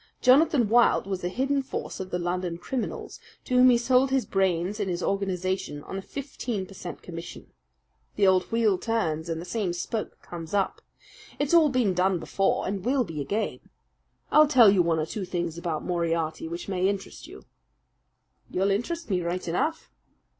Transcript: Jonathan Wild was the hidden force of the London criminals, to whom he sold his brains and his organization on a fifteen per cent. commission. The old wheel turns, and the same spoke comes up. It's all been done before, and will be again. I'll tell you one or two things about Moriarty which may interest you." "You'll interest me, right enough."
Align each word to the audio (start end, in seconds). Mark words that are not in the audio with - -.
Jonathan 0.19 0.67
Wild 0.67 1.05
was 1.05 1.21
the 1.21 1.29
hidden 1.29 1.61
force 1.61 1.99
of 1.99 2.09
the 2.09 2.17
London 2.17 2.57
criminals, 2.57 3.19
to 3.45 3.53
whom 3.55 3.69
he 3.69 3.77
sold 3.77 4.09
his 4.09 4.25
brains 4.25 4.79
and 4.79 4.89
his 4.89 5.03
organization 5.03 5.83
on 5.83 5.95
a 5.99 6.01
fifteen 6.01 6.65
per 6.65 6.73
cent. 6.73 7.03
commission. 7.03 7.53
The 8.15 8.25
old 8.25 8.45
wheel 8.51 8.79
turns, 8.79 9.29
and 9.29 9.39
the 9.39 9.45
same 9.45 9.73
spoke 9.73 10.19
comes 10.23 10.55
up. 10.55 10.81
It's 11.37 11.53
all 11.53 11.69
been 11.69 11.93
done 11.93 12.17
before, 12.17 12.65
and 12.65 12.83
will 12.83 13.03
be 13.03 13.21
again. 13.21 13.59
I'll 14.31 14.47
tell 14.47 14.71
you 14.71 14.81
one 14.81 14.97
or 14.97 15.05
two 15.05 15.23
things 15.23 15.55
about 15.59 15.85
Moriarty 15.85 16.47
which 16.47 16.67
may 16.67 16.89
interest 16.89 17.27
you." 17.27 17.45
"You'll 18.49 18.71
interest 18.71 19.07
me, 19.11 19.21
right 19.21 19.47
enough." 19.47 19.91